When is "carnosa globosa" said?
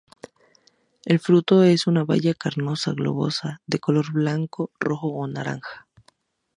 2.33-3.61